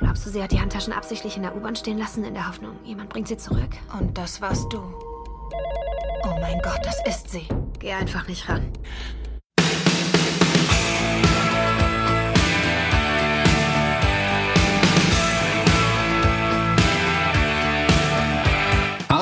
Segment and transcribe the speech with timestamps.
[0.00, 2.74] Glaubst du, sie hat die Handtaschen absichtlich in der U-Bahn stehen lassen, in der Hoffnung,
[2.84, 3.68] jemand bringt sie zurück?
[3.98, 4.78] Und das warst du.
[4.78, 7.46] Oh mein Gott, das ist sie.
[7.78, 8.72] Geh einfach nicht ran.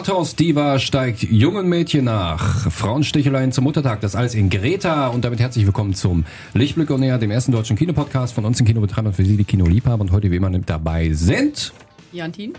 [0.09, 2.70] Arthurs Diva steigt jungen Mädchen nach.
[2.72, 5.08] Frauensticheleien zum Muttertag, das alles in Greta.
[5.08, 8.66] Und damit herzlich willkommen zum Lichtblick on Air, dem ersten deutschen Kinopodcast von uns, den
[8.66, 10.00] Kinobetreibern für Sie, die Kinoliebhaber.
[10.00, 11.75] Und heute wie immer mit dabei sind...
[12.11, 12.54] Jantin.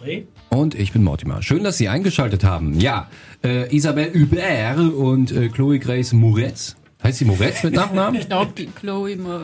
[0.00, 0.26] André.
[0.50, 1.42] Und ich bin Mortimer.
[1.42, 2.78] Schön, dass Sie eingeschaltet haben.
[2.78, 3.08] Ja,
[3.42, 6.76] äh, Isabelle Hubert und äh, Chloe Grace Moretz.
[7.02, 8.20] Heißt sie Moretz mit Nachnamen?
[8.20, 9.40] Ich glaube, Chloe, Mo-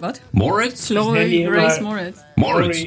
[0.00, 0.20] was?
[0.32, 0.88] Moritz?
[0.88, 2.18] Chloe Grace immer- Moritz.
[2.36, 2.78] Moritz.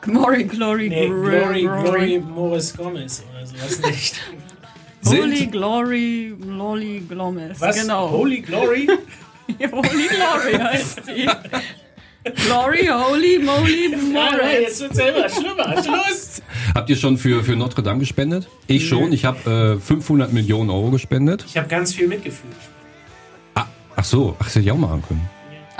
[0.00, 4.20] Glory, Glory, Glory, Glory, nee, Glory, Glory, Glory Morris Gomez oder sowas nicht.
[5.04, 7.60] Holy Glory, Lolly Glomes.
[7.60, 7.80] Was?
[7.80, 8.10] Genau.
[8.10, 8.86] Holy Glory?
[9.70, 11.28] Holy Glory heißt sie.
[12.46, 13.96] Glory, Holy, Moly, Ja,
[14.32, 14.60] Moritz.
[14.60, 15.82] jetzt wird's ja immer schlimmer.
[15.82, 16.42] Schluss!
[16.74, 18.48] Habt ihr schon für, für Notre Dame gespendet?
[18.66, 19.12] Ich schon.
[19.12, 21.44] Ich habe äh, 500 Millionen Euro gespendet.
[21.46, 22.50] Ich habe ganz viel Mitgefühl.
[23.54, 23.64] Ah,
[23.96, 25.28] ach so, ach, das hätte ich auch machen können.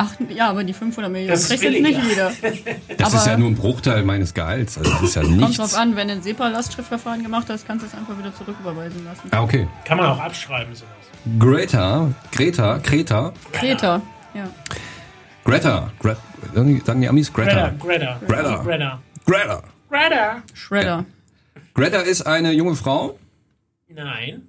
[0.00, 2.30] Ach ja, aber die 500 Millionen Das du jetzt nicht wieder.
[2.96, 4.78] Das Aber- ist ja nur ein Bruchteil meines Gehalts.
[4.78, 5.56] Also das ist ja Kommt nichts.
[5.56, 9.28] drauf an, wenn du ein SEPA-Lastschriftverfahren gemacht hast, kannst du es einfach wieder zurücküberweisen lassen.
[9.32, 9.66] Ah, okay.
[9.84, 10.92] Kann man auch abschreiben, sowas.
[11.40, 14.00] Greta, Greta, Greta, Kreta.
[14.34, 14.48] Ja.
[15.44, 16.16] Greta, Gre
[16.55, 17.74] sagen die- Amis Greta, Greta.
[17.78, 18.20] Greta.
[18.27, 18.62] Greta.
[18.64, 19.02] Greta.
[19.27, 19.62] Greta.
[19.90, 20.42] Greta.
[20.55, 21.05] Shredder.
[21.74, 23.18] Greta ist eine junge Frau.
[23.88, 24.47] Nein.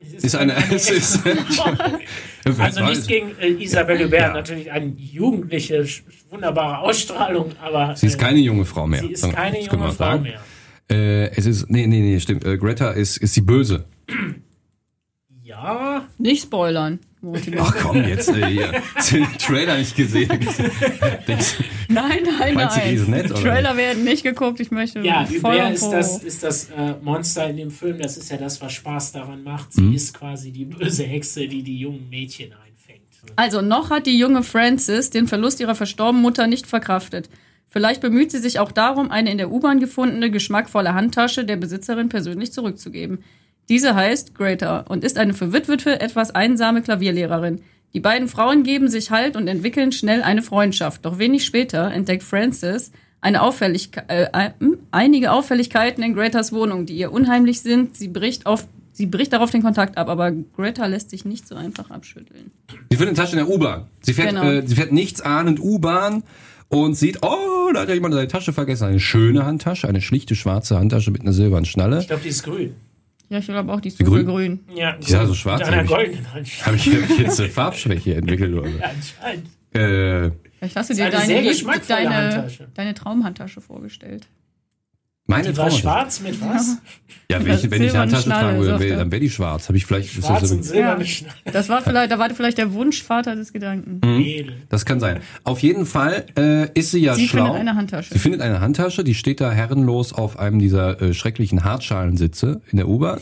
[0.00, 0.54] Es Ist eine.
[0.72, 1.20] Es ist,
[2.58, 4.32] Also nichts gegen äh, Isabelle Hubert, Ja.
[4.32, 5.84] natürlich eine jugendliche,
[6.30, 9.00] wunderbare Ausstrahlung, aber Sie ist äh, keine junge Frau mehr.
[9.00, 10.22] sie ist keine junge Frau sagen.
[10.22, 10.40] mehr.
[10.90, 11.68] Äh, es ist.
[11.68, 12.44] Nee, nee, nee, stimmt.
[12.44, 13.84] Äh, Greta ist, ist die Böse.
[15.42, 17.00] Ja, Nicht spoilern.
[17.20, 17.62] Mortimer.
[17.62, 18.72] Ach komm, jetzt äh, hier.
[18.94, 20.28] Hast du den Trailer nicht gesehen?
[21.28, 21.56] Denkst,
[21.88, 22.94] Nein, nein, Meinst du, die nein.
[22.96, 23.28] ist nett?
[23.30, 24.60] Trailer werden nicht geguckt.
[24.60, 28.30] Ich möchte ja Hubert ist das, ist das äh, Monster in dem Film, das ist
[28.30, 29.76] ja das, was Spaß daran macht.
[29.76, 29.90] Mhm.
[29.90, 33.02] Sie ist quasi die böse Hexe, die die jungen Mädchen einfängt.
[33.36, 37.28] Also noch hat die junge Frances den Verlust ihrer verstorbenen Mutter nicht verkraftet.
[37.68, 42.08] Vielleicht bemüht sie sich auch darum, eine in der U-Bahn gefundene, geschmackvolle Handtasche der Besitzerin
[42.08, 43.24] persönlich zurückzugeben.
[43.68, 47.60] Diese heißt Greta und ist eine verwitwete, etwas einsame Klavierlehrerin.
[47.94, 51.04] Die beiden Frauen geben sich Halt und entwickeln schnell eine Freundschaft.
[51.04, 54.54] Doch wenig später entdeckt Frances eine Auffälligke äh, ein-
[54.90, 57.96] einige Auffälligkeiten in Gretas Wohnung, die ihr unheimlich sind.
[57.96, 61.54] Sie bricht, auf, sie bricht darauf den Kontakt ab, aber Greta lässt sich nicht so
[61.56, 62.52] einfach abschütteln.
[62.90, 63.86] Sie findet eine Tasche in der U-Bahn.
[64.02, 64.44] Sie fährt, Genau.
[64.44, 66.22] äh, sie fährt nichts ahnend U-Bahn
[66.68, 68.84] und sieht, oh, da hat ja jemand seine Tasche vergessen.
[68.84, 71.98] Eine schöne Handtasche, eine schlichte schwarze Handtasche mit einer silbernen Schnalle.
[72.00, 72.74] Ich glaube, die ist grün.
[73.30, 74.06] Ja, ich glaube auch, die ist grün?
[74.26, 74.60] dunkelgrün.
[74.74, 76.32] Ja, Die sah so schwarz Mit einer goldenen.
[76.32, 76.86] Habe ich, hab ich
[77.18, 78.54] jetzt eine Farbschwäche entwickelt?
[78.54, 78.68] Oder?
[78.68, 79.46] Ja, anscheinend.
[79.74, 84.26] Äh, Vielleicht hast du dir eine deine, deine, deine Traumhandtasche vorgestellt.
[85.28, 85.76] Meine Die war Frau.
[85.76, 86.78] schwarz mit was?
[87.30, 89.68] Ja, wenn ich, wenn ich eine Handtasche Schnalle, tragen würde, wär- dann wäre die schwarz.
[89.68, 90.08] Habe ich vielleicht.
[90.08, 91.06] ist das Schwarz so- und silberne Ja.
[91.06, 91.34] Schnalle.
[91.52, 94.00] Das war vielleicht, da war vielleicht der Wunschvater des Gedanken.
[94.20, 94.54] Edel.
[94.70, 95.20] Das kann sein.
[95.44, 97.44] Auf jeden Fall äh, ist sie ja Sie schlau.
[97.44, 98.14] findet eine Handtasche.
[98.14, 102.78] Sie findet eine Handtasche, die steht da herrenlos auf einem dieser äh, schrecklichen Hartschalensitze in
[102.78, 103.20] der U-Bahn.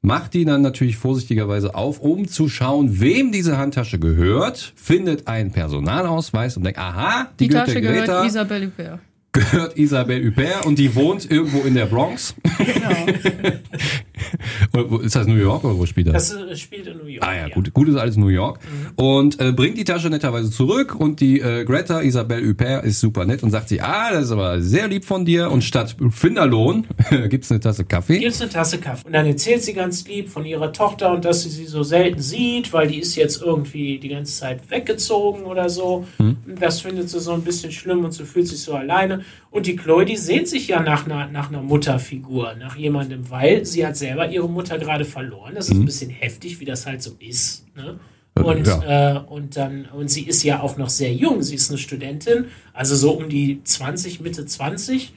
[0.00, 5.50] Macht die dann natürlich vorsichtigerweise auf, um zu schauen, wem diese Handtasche gehört, findet einen
[5.50, 9.00] Personalausweis und denkt, aha, die, Die gehört Tasche der gehört Isabelle Huppert.
[9.34, 12.34] Gehört Isabelle Huppert und die wohnt irgendwo in der Bronx.
[12.58, 13.06] Genau.
[15.02, 16.30] Ist das New York oder wo spielt das?
[16.30, 17.26] Das äh, spielt in New York.
[17.26, 18.58] Ah ja, gut, gut ist alles New York.
[18.96, 23.24] Und äh, bringt die Tasche netterweise zurück und die äh, Greta Isabelle Huppert ist super
[23.24, 26.86] nett und sagt sie, ah, das ist aber sehr lieb von dir und statt Finderlohn
[27.28, 28.18] gibt's eine Tasse Kaffee.
[28.18, 29.06] Gibt's eine Tasse Kaffee.
[29.06, 32.20] Und dann erzählt sie ganz lieb von ihrer Tochter und dass sie sie so selten
[32.20, 36.06] sieht, weil die ist jetzt irgendwie die ganze Zeit weggezogen oder so.
[36.18, 39.24] Und das findet sie so ein bisschen schlimm und sie fühlt sich so alleine.
[39.50, 43.64] Und die Chloe, die sehnt sich ja nach einer, nach einer Mutterfigur, nach jemandem, weil
[43.64, 45.54] sie hat selber ihre Mutter gerade verloren.
[45.54, 47.64] Das ist ein bisschen heftig, wie das halt so ist.
[47.76, 47.98] Ne?
[48.34, 51.42] Und, äh, und dann, und sie ist ja auch noch sehr jung.
[51.42, 55.12] Sie ist eine Studentin, also so um die 20, Mitte 20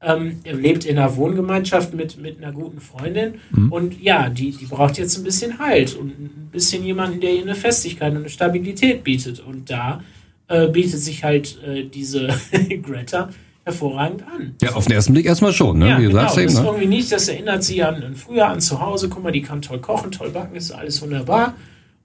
[0.00, 3.34] ähm, lebt in einer Wohngemeinschaft mit, mit einer guten Freundin
[3.70, 7.42] und ja, die, die braucht jetzt ein bisschen Halt und ein bisschen jemanden, der ihr
[7.42, 9.40] eine Festigkeit und eine Stabilität bietet.
[9.40, 10.02] Und da
[10.46, 12.28] äh, bietet sich halt äh, diese
[12.82, 13.30] Greta
[13.68, 14.54] hervorragend an.
[14.62, 15.88] Ja, auf den ersten Blick erstmal schon, ne?
[15.88, 16.22] Ja, Wie du genau.
[16.22, 16.60] sagst das eben, ne?
[16.68, 19.08] irgendwie nicht, das erinnert sie an, an früher, an zu Hause.
[19.08, 21.54] Guck mal, die kann toll kochen, toll backen, ist alles wunderbar.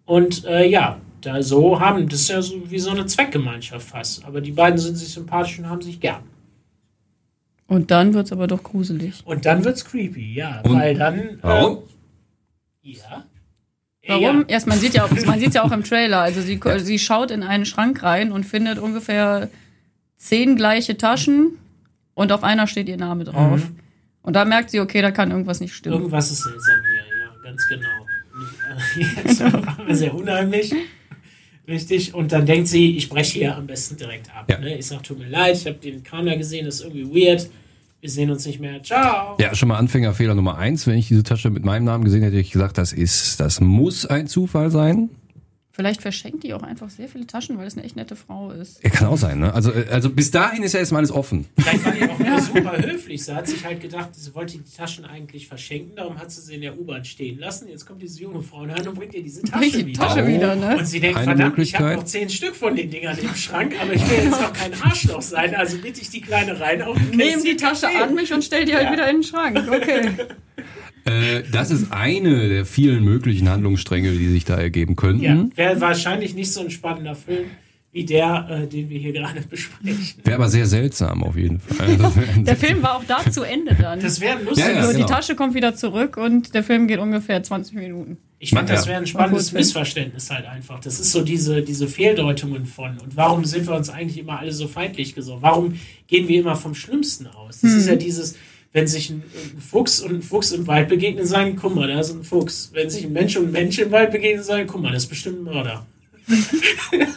[0.06, 4.26] Und äh, ja, da so haben, das ist ja so wie so eine Zweckgemeinschaft fast.
[4.26, 6.22] Aber die beiden sind sich sympathisch und haben sich gern.
[7.68, 9.22] Und dann wird's aber doch gruselig.
[9.26, 11.18] Und dann wird's creepy, ja, Und- weil dann.
[11.20, 11.78] Äh, Warum?
[12.82, 13.24] Ja.
[14.06, 14.42] Warum?
[14.42, 14.46] Ja.
[14.48, 16.20] Erst, man sieht ja auch, man sieht's ja auch im Trailer.
[16.20, 19.50] Also sie, sie schaut in einen Schrank rein und findet ungefähr
[20.18, 21.58] zehn gleiche Taschen
[22.14, 23.60] und auf einer steht ihr Name drauf.
[23.60, 23.80] Mhm.
[24.22, 25.98] Und da merkt sie, okay, da kann irgendwas nicht stimmen.
[25.98, 27.88] Irgendwas ist seltsam hier, ja, ganz genau.
[29.24, 30.74] Das war sehr unheimlich.
[31.68, 32.14] Richtig.
[32.14, 34.50] Und dann denkt sie, ich breche hier am besten direkt ab.
[34.50, 34.60] Ja.
[34.60, 34.78] Ne?
[34.78, 37.50] Ich sag, tut mir leid, ich habe den Kran da gesehen, das ist irgendwie weird.
[38.02, 38.84] Wir sehen uns nicht mehr.
[38.84, 39.38] Ciao.
[39.40, 40.86] Ja, schon mal Anfängerfehler Nummer eins.
[40.88, 43.62] Wenn ich diese Tasche mit meinem Namen gesehen hätte, hätte ich gesagt, das ist, das
[43.62, 45.10] muss ein Zufall sein.
[45.76, 48.84] Vielleicht verschenkt die auch einfach sehr viele Taschen, weil es eine echt nette Frau ist.
[48.84, 49.52] Ja, kann auch sein, ne?
[49.56, 51.48] Also, äh, also bis dahin ist ja erstmal alles offen.
[51.58, 53.26] Vielleicht war die auch nur super höflich.
[53.26, 56.54] Sie hat sich halt gedacht, sie wollte die Taschen eigentlich verschenken, darum hat sie sie
[56.54, 57.70] in der U-Bahn stehen lassen.
[57.70, 60.00] Jetzt kommt diese junge Frau und bringt ihr diese Tasche Bringt die wieder.
[60.08, 60.78] Tasche wieder, ne?
[60.78, 63.74] Und sie denkt, Eine verdammt, ich habe noch zehn Stück von den Dingern im Schrank,
[63.82, 66.96] aber ich will jetzt noch kein Arschloch sein, also bitte ich die Kleine rein auf
[67.00, 68.92] den Nehm die Tasche an mich und stell die halt Ja.
[68.92, 69.58] wieder in den Schrank.
[69.68, 70.12] Okay.
[71.06, 75.24] Äh, das ist eine der vielen möglichen Handlungsstränge, die sich da ergeben könnten.
[75.24, 77.46] Ja, wäre wahrscheinlich nicht so ein spannender Film
[77.94, 80.22] wie der, äh, den wir hier gerade besprechen.
[80.24, 81.88] Wäre aber sehr seltsam auf jeden Fall.
[81.90, 82.12] Also,
[82.42, 84.00] Der Film war auch da zu Ende dann.
[84.00, 84.68] Das wäre ein lustiges.
[84.68, 85.06] Ja, ja, also genau.
[85.06, 88.18] die Tasche kommt wieder zurück und der Film geht ungefähr 20 Minuten.
[88.40, 88.92] Ich fand, das Ja.
[88.92, 90.80] wäre ein spannendes Missverständnis halt einfach.
[90.80, 92.98] Das ist so diese, diese Fehldeutungen von.
[92.98, 95.44] Und warum sind wir uns eigentlich immer alle so feindlich gesonnen?
[95.44, 95.76] Warum
[96.08, 97.62] gehen wir immer vom Schlimmsten aus?
[97.62, 98.36] Das ist ja dieses,
[98.74, 99.24] wenn sich ein,
[99.72, 102.72] Fuchs und ein Fuchs im Wald begegnen, sagen, guck mal, da ist ein Fuchs.
[102.74, 105.10] Wenn sich ein Mensch und ein Mensch im Wald begegnen, sagen, guck mal, das ist
[105.10, 105.86] bestimmt ein Mörder.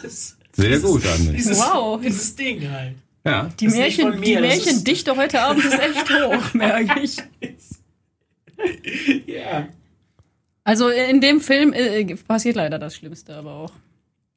[0.03, 1.33] Das- Sehr gut, André.
[1.33, 2.01] Dieses, Wow.
[2.01, 2.95] Dieses Ding halt.
[3.23, 3.49] Ja.
[3.59, 7.17] Die Das ist nicht Märchen, von die Märchendichte heute Abend ist echt hoch, merke ich.
[9.27, 9.67] Ja.
[10.63, 13.71] Also in dem Film äh, passiert leider das Schlimmste aber auch.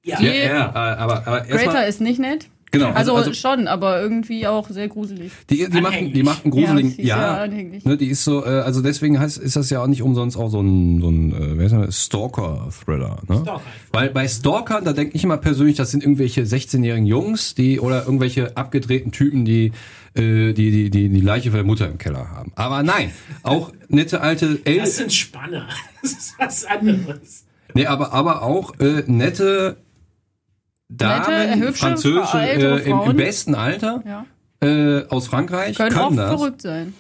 [0.05, 0.21] Ja.
[0.21, 2.47] Ja, ja, aber, aber Greta erstmal, ist nicht nett.
[2.71, 5.33] Genau, Also, also, also schon, aber irgendwie auch sehr gruselig.
[5.51, 6.25] die, die machen, die Anhänglich.
[6.25, 7.53] machen gruseligen, Ja, ja,
[7.85, 10.49] ne, die ist so, äh, also deswegen heißt, ist das ja auch nicht umsonst auch
[10.51, 13.41] so ein, so ein, äh, wer ist das, Stalker-Thriller, ne?
[13.43, 13.61] Stalker.
[13.93, 18.05] Weil bei Stalkern, da denke ich immer persönlich, das sind irgendwelche 16-jährigen Jungs, die oder
[18.05, 19.73] irgendwelche abgedrehten Typen, die
[20.15, 22.53] äh, die, die die die Leiche von der Mutter im Keller haben.
[22.57, 23.13] Aber nein,
[23.45, 25.69] auch nette alte Das El sind Spanner.
[26.03, 27.45] Das ist was anderes.
[27.75, 29.77] nee, aber aber auch äh, nette
[30.91, 34.27] Damen, Nette, hübsche, französische ältere äh, im, im besten Alter Ja.
[34.67, 36.95] äh, aus Frankreich Können, können, auch das, verrückt sein.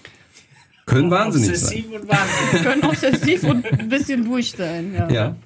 [0.86, 1.84] können wahnsinnig sein.
[1.84, 2.62] Obsessiv und wahnsinnig.
[2.64, 4.94] Können obsessiv und ein bisschen durch sein.
[4.96, 5.08] Ja.
[5.10, 5.36] Ja.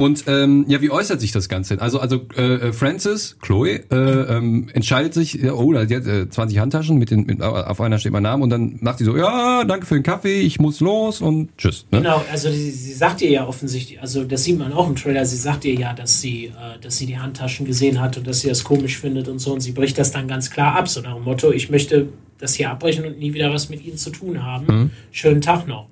[0.00, 1.74] Und ähm, ja, wie äußert sich das Ganze?
[1.74, 1.80] denn?
[1.80, 6.58] Also also äh, Francis, Chloe, äh, ähm, entscheidet sich, ja, oh, da hat äh, 20
[6.58, 9.64] Handtaschen mit den mit, auf einer steht mein Name und dann macht sie so, ja,
[9.64, 11.86] danke für den Kaffee, ich muss los und tschüss.
[11.90, 11.98] Ne?
[11.98, 15.24] Genau, also sie, sie sagt ihr ja offensichtlich, also das sieht man auch im Trailer,
[15.24, 18.40] sie sagt ihr ja, dass sie, äh, dass sie die Handtaschen gesehen hat und dass
[18.40, 21.00] sie das komisch findet und so und sie bricht das dann ganz klar ab, so
[21.00, 22.08] nach dem Motto, ich möchte
[22.38, 24.90] das hier abbrechen und nie wieder was mit ihnen zu tun haben.
[25.12, 25.88] Schönen Tag noch.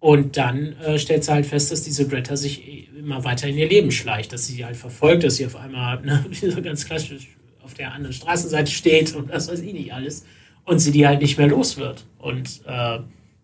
[0.00, 3.68] Und dann äh, stellt sie halt fest, dass diese Greta sich immer weiter in ihr
[3.68, 7.28] Leben schleicht, dass sie sie halt verfolgt, dass sie auf einmal ne, so ganz klassisch
[7.62, 10.24] auf der anderen Straßenseite steht und das weiß ich nicht alles
[10.64, 12.04] und sie die halt nicht mehr los wird.
[12.18, 12.98] Und äh,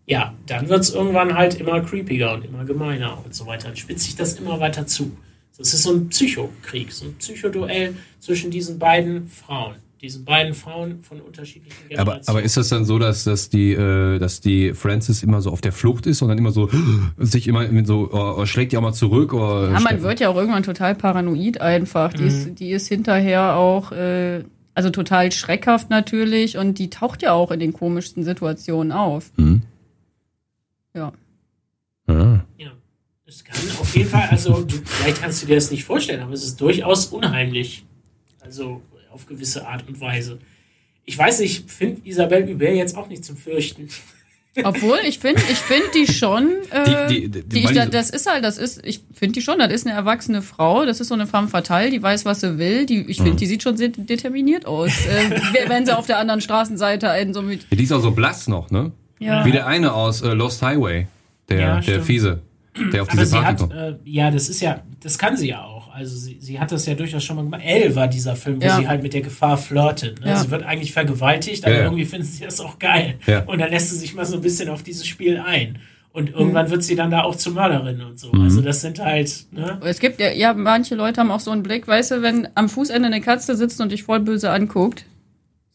[0.06, 3.68] ja, dann wird es irgendwann halt immer creepiger und immer gemeiner und so weiter.
[3.68, 5.16] Dann spitzt sich das immer weiter zu.
[5.56, 9.76] Das ist so ein Psychokrieg, so ein Psychoduell zwischen diesen beiden Frauen.
[10.04, 12.28] Diesen beiden Frauen von unterschiedlichen Aber, Generationen.
[12.28, 15.62] aber ist das dann so, dass, dass die, äh, dass die Francis immer so auf
[15.62, 16.68] der Flucht ist und dann immer so
[17.16, 20.28] sich immer so oh, oh, schlägt die auch mal zurück oder Ja, man wird ja
[20.28, 22.12] auch irgendwann total paranoid einfach.
[22.12, 27.32] Die, ist, die ist hinterher auch, äh, also total schreckhaft natürlich und die taucht ja
[27.32, 29.32] auch in den komischsten Situationen auf.
[29.38, 29.62] Mhm.
[30.92, 31.14] Ja.
[32.10, 32.44] Ja.
[32.58, 32.72] Ja,
[33.24, 36.34] es kann auf jeden Fall, also du, vielleicht kannst du dir das nicht vorstellen, aber
[36.34, 37.86] es ist durchaus unheimlich.
[38.40, 38.82] Also
[39.14, 40.38] auf gewisse Art und Weise.
[41.06, 43.88] Ich weiß nicht, ich finde Isabelle Hubert jetzt auch nicht zum Fürchten.
[44.62, 48.10] Obwohl, ich finde, ich finde die schon, äh, Die- die, die- die- ich, da, das
[48.10, 51.08] ist halt, das ist, ich finde die schon, das ist eine erwachsene Frau, das ist
[51.08, 53.24] so eine femme fatale, die weiß, was sie will, die, ich Mhm.
[53.24, 57.34] finde, die sieht schon sehr determiniert aus, äh, wenn sie auf der anderen Straßenseite einen
[57.34, 58.92] so mit, Die ist auch so blass noch, ne?
[59.18, 59.44] ja.
[59.44, 61.08] Wie der eine aus äh, Lost Highway,
[61.48, 62.00] der, Ja, der.
[62.02, 62.40] Fiese,
[62.92, 63.72] der auf Aber diese sie Party hat, kommt.
[63.74, 65.73] äh, ja, das ist ja, das kann sie ja auch.
[65.96, 67.62] Also sie, sie hat das ja durchaus schon mal gemacht.
[67.64, 68.78] Elle war dieser Film, wo Ja.
[68.80, 70.20] sie halt mit der Gefahr flirtet.
[70.20, 70.28] Ne?
[70.30, 70.36] Ja.
[70.36, 73.14] Sie wird eigentlich vergewaltigt, aber Ja, irgendwie findet sie das auch geil.
[73.26, 73.44] Ja.
[73.44, 75.78] Und dann lässt sie sich mal so ein bisschen auf dieses Spiel ein.
[76.12, 76.36] Und Mhm.
[76.36, 78.32] irgendwann wird sie dann da auch zur Mörderin und so.
[78.32, 78.42] Mhm.
[78.42, 79.80] Also das sind halt, ne?
[79.84, 82.68] Es gibt ja, ja, manche Leute haben auch so einen Blick, weißt du, wenn am
[82.68, 85.06] Fußende eine Katze sitzt und dich voll böse anguckt,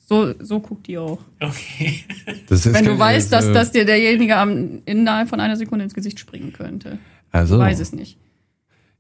[0.08, 1.20] so, so guckt die auch.
[1.40, 2.04] Okay.
[2.50, 5.84] Das ist Wenn du weißt, dass, äh, dass dir derjenige am, innerhalb von einer Sekunde
[5.84, 6.98] ins Gesicht springen könnte.
[7.32, 8.18] also, Weiß es nicht.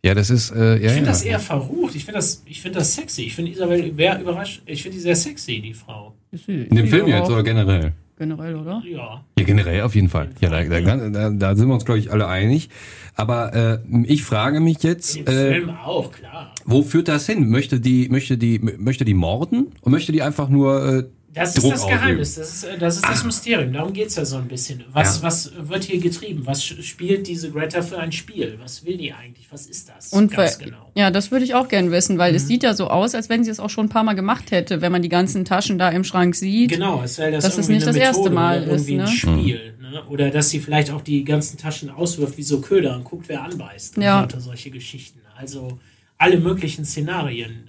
[0.03, 1.06] Ja, das ist, äh, ja, Ich finde ja.
[1.08, 1.96] das eher verrucht.
[1.96, 3.24] Ich finde das, ich finde das sexy.
[3.24, 4.62] Ich finde Isabelle Hubert überrascht.
[4.65, 6.13] Ich finde die sehr sexy, die Frau.
[6.48, 7.94] In dem Film jetzt oder generell?
[8.20, 8.84] generell, oder?
[8.86, 9.24] Ja.
[9.38, 10.29] Ja, generell auf jeden Fall.
[10.41, 12.70] Ja, da, da, da, da sind wir uns, glaube ich, alle einig.
[13.15, 16.53] Aber äh, ich frage mich jetzt, Im äh, Film auch, klar.
[16.65, 17.50] wo führt das hin?
[17.50, 19.72] Möchte die, möchte die, möchte die morden?
[19.82, 22.00] Und möchte die einfach nur äh, Das ist Druck das ausüben?
[22.00, 23.71] Geheimnis, das ist, äh, das, ist das Mysterium.
[23.74, 24.83] Darum geht's ja so ein bisschen.
[24.91, 25.24] Was, Ja.
[25.24, 26.41] was wird hier getrieben?
[26.45, 28.57] Was spielt diese Greta für ein Spiel?
[28.62, 29.48] Was will die eigentlich?
[29.51, 30.12] Was ist das?
[30.13, 30.91] Und Ganz genau.
[30.95, 33.43] Ja, das würde ich auch gern wissen, weil es sieht ja so aus, als wenn
[33.43, 35.89] sie es auch schon ein paar Mal gemacht hätte, wenn man die ganzen Taschen da
[35.89, 36.71] im Schrank sieht.
[36.71, 39.00] Genau, es wäre das dass es irgendwie nicht das erste Methode Mal oder irgendwie ist,
[39.00, 39.05] ein
[39.36, 39.41] ne?
[39.41, 39.74] Spiel.
[39.81, 40.03] Ne?
[40.09, 43.43] Oder dass sie vielleicht auch die ganzen Taschen auswirft wie so Köder und guckt, wer
[43.43, 43.98] anbeißt.
[43.98, 44.27] Und Ja.
[44.38, 45.19] solche Geschichten.
[45.38, 45.79] Also
[46.17, 47.68] alle möglichen Szenarien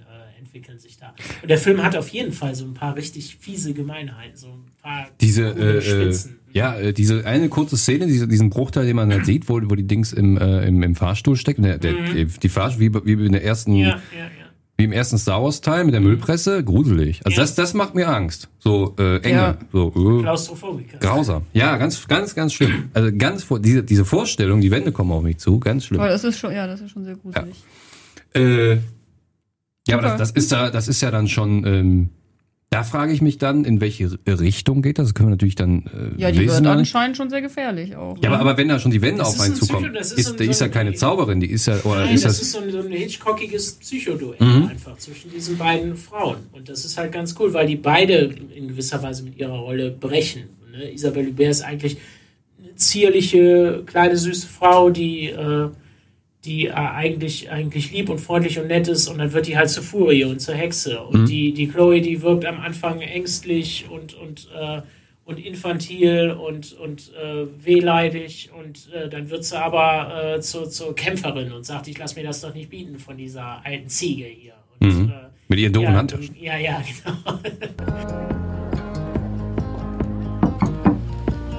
[0.51, 1.13] entwickeln sich da.
[1.41, 4.65] Und der Film hat auf jeden Fall so ein paar richtig fiese Gemeinheiten, so ein
[4.81, 6.39] paar diese, äh, äh, Spitzen.
[6.51, 9.75] ja, äh, diese eine kurze Szene, diese, diesen Bruchteil, den man halt sieht, wo, wo
[9.75, 11.63] die Dings im, äh, im, im Fahrstuhl steckt.
[11.63, 13.77] Der, der, die, die Fahrstuhl, wie, wie in der ersten, Mhm.
[13.79, 14.29] Ja, ja, ja.
[14.77, 17.21] wie im ersten Star Wars Teil mit der Müllpresse, gruselig.
[17.25, 17.43] Also Ja.
[17.43, 18.49] das, das macht mir Angst.
[18.59, 19.57] So äh, enge, Ja.
[19.71, 19.87] so
[20.19, 20.97] äh, Klaustrophobiker.
[20.97, 21.43] grausam.
[21.53, 22.89] Ja, ganz, ganz, ganz schlimm.
[22.93, 26.01] Also ganz vor diese, diese Vorstellung, die Wände kommen auf mich zu, ganz schlimm.
[26.01, 27.55] Aber das ist schon, ja, das ist schon sehr gruselig.
[28.33, 28.77] Äh,
[29.87, 31.65] ja, aber das, das ist da, das ist ja dann schon.
[31.65, 32.09] Ähm,
[32.73, 35.07] da frage ich mich dann, in welche Richtung geht das?
[35.07, 36.63] Das können wir natürlich dann äh, Ja, die wissen.
[36.63, 38.17] wird anscheinend schon sehr gefährlich auch.
[38.23, 40.11] Ja, aber, aber wenn da schon die Wände Das auf einen ein zukommen, Psycho- ist
[40.13, 42.23] ist, so ein- die ist ja so keine Zauberin, die ist ja, oder Nein, ist
[42.23, 44.67] das, das, ist so ein, so ein Hitchcockiges Psychoduell Mhm.
[44.69, 46.37] einfach zwischen diesen beiden Frauen.
[46.53, 49.91] Und das ist halt ganz cool, weil die beide in gewisser Weise mit ihrer Rolle
[49.91, 50.43] brechen.
[50.71, 50.93] Ne?
[50.93, 51.97] Isabelle Hubert ist eigentlich
[52.57, 55.67] eine zierliche, kleine, süße Frau, die, äh,
[56.45, 59.69] die äh, eigentlich, eigentlich lieb und freundlich und nett ist und dann wird die halt
[59.69, 61.01] zur Furie und zur Hexe.
[61.01, 64.81] Und die, die Chloe, die wirkt am Anfang ängstlich und, und, äh,
[65.25, 70.95] und infantil und, und äh, wehleidig und äh, dann wird sie aber äh, zur, zur
[70.95, 74.53] Kämpferin und sagt, ich lass mir das doch nicht bieten von dieser alten Ziege hier.
[74.79, 75.09] Und, Mhm.
[75.09, 75.13] äh,
[75.47, 76.35] mit ihren doofen ja, Handtaschen?
[76.39, 77.39] Ja, ja, genau.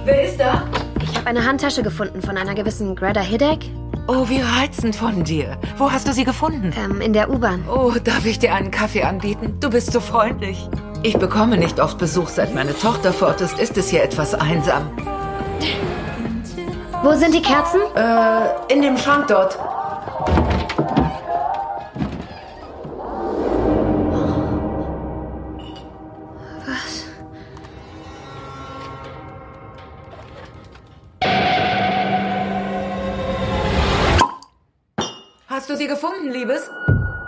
[0.04, 0.68] Wer ist da?
[1.02, 3.60] Ich habe eine Handtasche gefunden von einer gewissen Greta Hiddek
[4.08, 5.56] Oh, wie reizend von dir.
[5.78, 6.72] Wo hast du sie gefunden?
[6.76, 7.64] ähm, in der U-Bahn.
[7.68, 9.56] Oh, darf ich dir einen Kaffee anbieten?
[9.60, 10.68] Du bist so freundlich.
[11.04, 14.90] Ich bekomme nicht oft Besuch, seit meine Tochter fort ist, ist es hier etwas einsam.
[17.02, 17.80] Wo sind die Kerzen?
[17.96, 19.58] Äh, in dem Schrank dort.
[35.62, 36.68] Hast du sie gefunden, Liebes?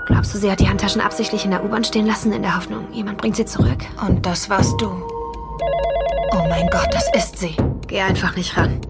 [0.07, 2.93] Glaubst du, sie hat die Handtaschen absichtlich in der U-Bahn stehen lassen, in der Hoffnung,
[2.93, 3.79] jemand bringt sie zurück?
[4.05, 4.87] Und das warst du.
[4.89, 7.55] Oh mein Gott, das ist sie.
[7.87, 8.81] Geh einfach nicht ran.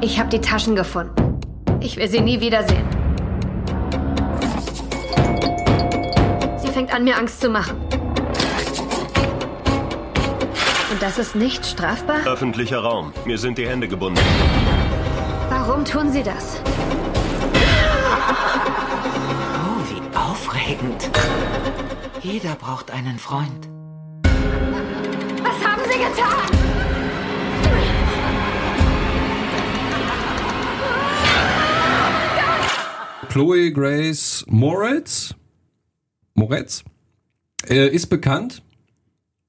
[0.00, 1.38] Ich habe die Taschen gefunden.
[1.78, 2.84] Ich will sie nie wiedersehen.
[6.56, 7.76] Sie fängt an, mir Angst zu machen.
[10.90, 12.26] Und das ist nicht strafbar?
[12.26, 13.12] Öffentlicher Raum.
[13.24, 14.20] Mir sind die Hände gebunden.
[15.48, 16.63] Warum tun sie das?
[20.68, 21.10] Aufregend.
[22.22, 23.68] Jeder braucht einen Freund.
[25.42, 27.54] Was haben sie getan?
[33.28, 35.34] Chloe Grace Moretz,
[36.34, 36.84] Moretz
[37.68, 38.62] äh, ist bekannt.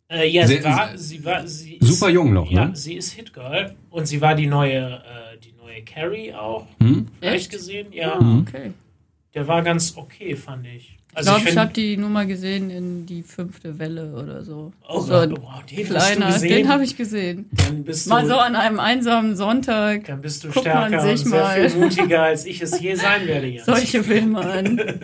[0.10, 2.75] Äh, ja, Sehr- sie war, sie war, sie Super jung noch, ja, ne?
[2.75, 6.67] sie ist Hitgirl und sie war die neue, äh, die neue Carrie auch.
[6.79, 7.07] Hm?
[7.22, 7.91] Echt gesehen?
[7.91, 8.72] Ja, Okay.
[9.34, 10.95] der war ganz okay, fand ich.
[11.17, 14.43] Ich Also glaube, ich, find- habe die nur mal gesehen in die fünfte Welle oder
[14.43, 14.74] so.
[14.89, 16.50] Oh so Gott, wow, den hast du kleiner, gesehen?
[16.50, 17.45] den habe ich gesehen.
[17.53, 21.31] Dann bist du, Mal so an einem einsamen Sonntag dann bist du stärker sich und
[21.31, 23.48] sehr mal viel mutiger, als ich es je sein werde.
[23.48, 23.65] Jens.
[23.65, 24.81] solche Filme an.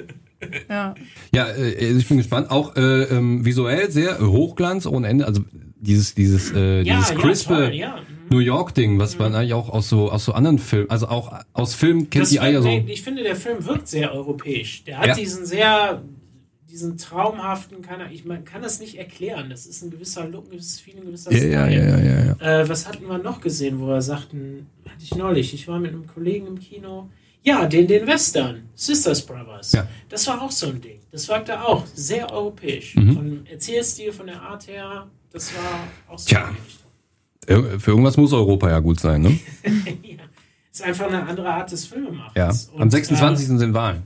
[0.68, 0.96] Ja.
[1.36, 2.50] Ja, äh, ich bin gespannt.
[2.50, 5.28] Auch äh, ähm, visuell sehr Hochglanz ohne Ende.
[5.28, 5.44] Also
[5.80, 8.00] dieses dieses äh, ja, dieses ja, crispe toll, ja.
[8.32, 11.32] New York Ding, was man eigentlich auch aus so aus so anderen Filmen, also auch
[11.54, 12.70] aus Filmen kennt Das die Eier so.
[12.70, 14.84] Ich finde, der Film wirkt sehr europäisch.
[14.86, 15.16] Der hat Ja.
[15.16, 16.02] diesen sehr,
[16.70, 19.50] diesen traumhaften, kann ich man kann das nicht erklären.
[19.50, 21.90] Das ist ein gewisser Look, ein gewisses Feeling, ein gewisser Ja, ja, Style.
[21.90, 22.62] ja, ja, ja.
[22.62, 25.92] Äh, was hatten wir noch gesehen, wo wir sagten, hatte ich neulich, ich war mit
[25.92, 27.10] einem Kollegen im Kino.
[27.44, 29.72] Ja, den, den Western, Sisters Brothers.
[29.74, 29.88] Ja.
[30.10, 31.00] Das war auch so ein Ding.
[31.12, 32.96] Das war da auch sehr europäisch.
[32.96, 33.14] Mhm.
[33.14, 36.28] Vom Erzählstil, von der Art her, das war auch so.
[36.30, 36.48] Tja.
[36.50, 36.78] in die Richtung.
[36.78, 36.91] Ir-
[37.48, 39.40] Für irgendwas muss Europa ja gut sein, ne?
[40.04, 40.18] ja.
[40.72, 42.34] Ist einfach eine andere Art des Filmemachens.
[42.36, 42.50] Ja.
[42.76, 43.50] Am Und, 26.
[43.50, 44.04] Äh, sind Wahlen.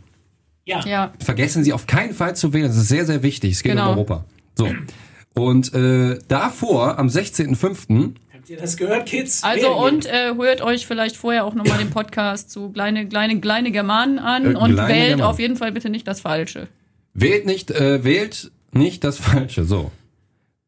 [0.65, 0.79] ja.
[0.85, 1.13] ja.
[1.19, 2.67] Vergessen Sie auf keinen Fall zu wählen.
[2.67, 3.51] Das ist sehr, sehr wichtig.
[3.53, 3.91] Es geht Genau.
[3.91, 4.25] um Europa.
[4.55, 4.69] So.
[5.33, 9.43] Und äh, davor, am 16.05., Habt ihr das gehört, Kids?
[9.43, 13.39] Also Wählen und äh, hört euch vielleicht vorher auch nochmal den Podcast zu kleine, kleine,
[13.41, 15.21] kleine Germanen an Äh, und kleine wählt Germanen.
[15.23, 16.67] auf jeden Fall bitte nicht das Falsche.
[17.13, 19.65] wählt nicht, äh, wählt nicht das Falsche.
[19.65, 19.91] So.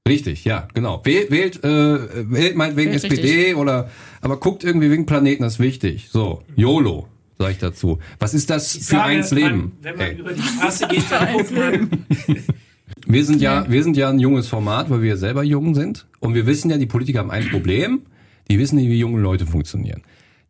[0.08, 1.02] Richtig, ja, genau.
[1.04, 3.56] Wählt, wählt, äh, wählt meinetwegen Wählt SPD richtig.
[3.56, 3.90] oder,
[4.22, 6.10] aber guckt irgendwie wegen Planeten, das ist wichtig.
[6.12, 8.00] So, YOLO, sag ich dazu.
[8.20, 9.72] Was ist das Ich für sage, eins man, Leben?
[9.82, 11.90] wenn man Ey, über die Straße geht, dann guckt man.
[13.08, 16.08] wir sind ja, wir sind ja ein junges Format, weil wir selber jung sind.
[16.20, 18.02] Und wir wissen ja, die Politiker haben ein Problem.
[18.50, 20.02] Die wissen nicht, wie junge Leute funktionieren.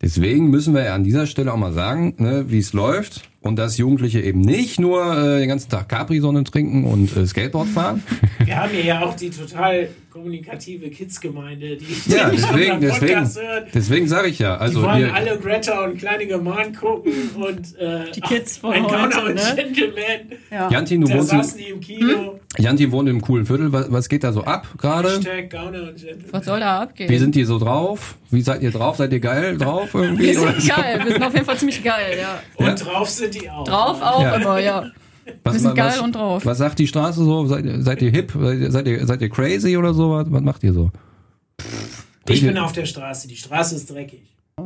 [0.02, 3.28] Deswegen müssen wir ja an dieser Stelle auch mal sagen, ne, wie es läuft.
[3.48, 7.68] Und dass Jugendliche eben nicht nur äh, den ganzen Tag Capri-Sonne trinken und äh, Skateboard
[7.70, 8.04] fahren.
[8.44, 13.40] Wir haben hier ja auch die total kommunikative Kids-Gemeinde, die Ja, die deswegen, deswegen, Podcast
[13.42, 13.68] hört.
[13.74, 14.56] deswegen sage ich ja.
[14.56, 18.74] Die Also wollen hier, alle Greta und kleine German gucken und äh, Die Kids von
[18.74, 19.42] ein heute, Gauner und ne?
[19.56, 20.40] Gentleman.
[20.52, 20.70] Ja.
[20.72, 22.40] Jantin, du Da saßen die im Kino.
[22.60, 23.72] Jantin wohnt im coolen Viertel.
[23.72, 25.10] Was, was geht da so ab gerade?
[25.10, 26.26] Hashtag Gauner und Gentleman.
[26.32, 27.10] Was soll da abgehen?
[27.10, 28.16] Wie sind die so drauf?
[28.32, 28.98] Wie seid ihr drauf?
[28.98, 30.34] Seid ihr geil drauf irgendwie?
[30.36, 30.74] wir Oder sind so?
[30.82, 31.02] geil.
[31.04, 32.40] Wir sind auf jeden Fall ziemlich geil, ja.
[32.56, 32.74] Und Ja.
[32.76, 33.64] drauf sind die auch.
[33.66, 34.36] Drauf auch Ja.
[34.36, 34.86] immer, ja.
[35.44, 36.46] Was, Wir sind geil was, und drauf.
[36.46, 37.46] Was sagt die Straße so?
[37.48, 38.32] Seid, ihr- seid ihr hip?
[38.40, 40.12] Seid ihr, seid ihr, seid ihr crazy oder so?
[40.12, 40.90] Was, was macht ihr so?
[42.30, 43.28] Ich bin auf der Straße.
[43.28, 44.22] Die Straße ist dreckig.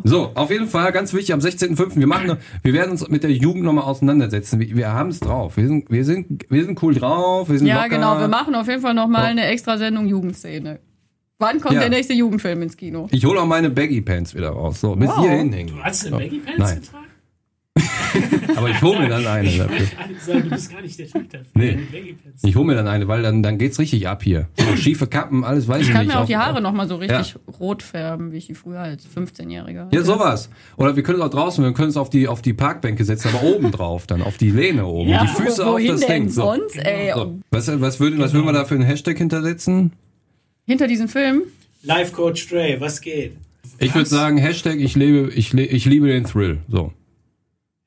[0.06, 1.98] So, auf jeden Fall ganz wichtig, am 16.05.
[1.98, 4.60] Wir machen, wir werden uns mit der Jugend nochmal auseinandersetzen.
[4.60, 5.58] Wir, wir haben es drauf.
[5.58, 7.50] Wir sind, wir sind, wir sind cool drauf.
[7.50, 7.90] Wir sind Ja, locker.
[7.96, 8.18] genau.
[8.20, 10.80] Wir machen auf jeden Fall nochmal eine extra Sendung Jugendszene.
[11.40, 11.82] Wann kommt Ja.
[11.82, 13.08] der nächste Jugendfilm ins Kino?
[13.12, 14.80] Ich hole auch meine Baggy Pants wieder raus.
[14.80, 15.20] So, bis Wow.
[15.22, 15.76] hierhin hängen.
[15.76, 16.82] Du hast eine Baggy Pants Nein.
[16.82, 17.01] getragen?
[18.56, 19.86] Aber ich hole mir dann eine Ich dafür.
[20.20, 21.46] sagen, du bist gar nicht der Typ dafür.
[21.54, 21.80] Nee.
[22.44, 24.50] Ich hole mir dann eine, weil dann, dann geht's richtig ab hier.
[24.58, 26.14] So, schiefe Kappen, alles weiß ich, Ich kann nicht.
[26.14, 29.88] mir auch die Haare nochmal so richtig rot färben, wie ich die früher als 15-Jähriger.
[29.94, 30.50] Ja, sowas.
[30.76, 33.30] Oder wir können es auch draußen, wir können es auf die, auf die Parkbänke setzen,
[33.34, 35.10] aber oben drauf dann, auf die Lehne oben.
[35.10, 36.30] Ja, die Füße auf das denn Ding.
[36.30, 36.42] So.
[36.42, 37.14] sonst, ey?
[37.16, 37.40] So.
[37.52, 39.94] Was, was, würden, was würden wir da für einen Hashtag hintersetzen?
[40.68, 41.44] Hinter diesem Film?
[41.84, 43.38] Life Coach Dre, was geht?
[43.80, 46.60] Ich würde sagen, Hashtag ich lebe, ich, le ich liebe den Thrill.
[46.70, 46.92] So.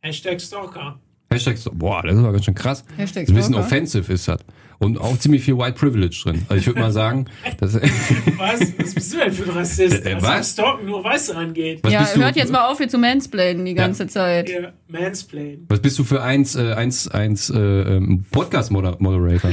[0.05, 0.99] Hashtag Stalker.
[1.33, 2.85] Hashtag so, boah, das ist aber ganz schön krass.
[2.99, 3.67] Hashtag ist ein bisschen Stalker.
[3.67, 4.41] offensive ist das.
[4.79, 6.43] Und auch ziemlich viel White Privilege drin.
[6.51, 7.25] Also ich würde mal sagen,
[7.59, 7.75] das,
[8.37, 8.61] Was?
[8.79, 10.05] Was bist du denn für ein Rassist?
[10.05, 10.23] Äh, was?
[10.23, 10.53] was?
[10.53, 11.81] Stalken nur Weiße angeht.
[11.83, 14.51] was ja, bist du, hört jetzt mal auf, hier zu mansplainen die ganze Zeit.
[14.51, 15.65] Hier, Mansplain.
[15.71, 19.53] Was bist du für eins, äh, eins, eins äh, ähm, Podcast-Moderator?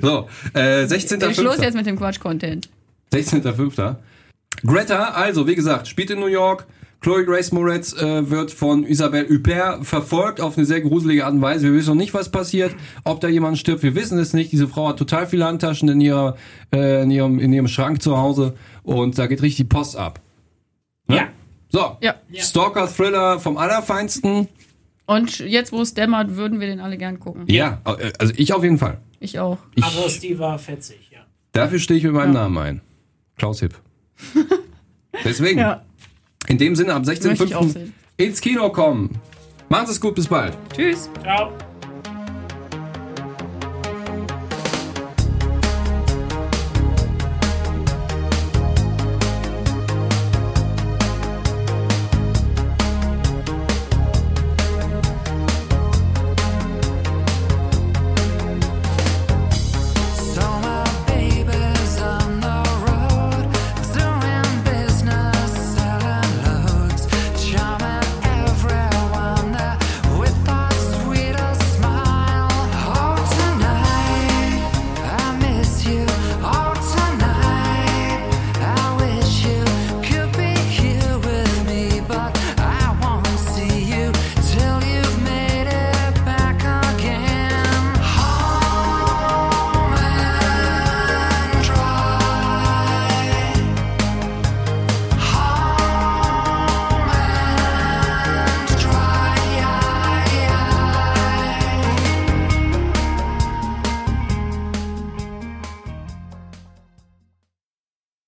[0.00, 1.34] so, äh, 16.05.
[1.34, 2.70] Schluss jetzt mit dem Quatsch-Content.
[3.12, 3.96] 16.05.
[4.64, 6.66] Greta, also wie gesagt, spielt in New York.
[7.02, 11.42] Chloe Grace Moretz äh, wird von Isabelle Huppert verfolgt auf eine sehr gruselige Art und
[11.42, 11.64] Weise.
[11.66, 13.82] Wir wissen noch nicht, was passiert, ob da jemand stirbt.
[13.82, 14.52] Wir wissen es nicht.
[14.52, 16.36] Diese Frau hat total viele Handtaschen in ihrer,
[16.72, 20.20] äh, in ihrem, in ihrem Schrank zu Hause und da geht richtig die Post ab.
[21.08, 21.16] Ne?
[21.16, 21.28] Ja.
[21.70, 22.14] So, Ja.
[22.34, 24.46] Stalker Thriller vom allerfeinsten.
[25.06, 27.44] Und jetzt, wo es dämmert, würden wir den alle gern gucken.
[27.48, 28.98] Ja, äh, also ich auf jeden Fall.
[29.18, 29.58] Ich auch.
[29.74, 31.20] Ich, Aber die war fetzig, ja.
[31.52, 32.42] dafür stehe ich mit meinem Ja.
[32.42, 32.80] Namen ein.
[33.36, 33.74] Klaus Hipp.
[35.24, 35.58] Deswegen.
[35.58, 35.82] Ja.
[36.48, 37.68] In dem Sinne, auch 16.05.
[37.72, 37.94] sehen.
[38.16, 39.18] ins Kino kommen.
[39.68, 40.56] Machen Sie es gut, bis bald.
[40.74, 41.08] Tschüss.
[41.22, 41.52] Ciao.